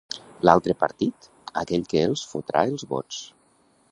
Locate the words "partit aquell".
0.83-1.85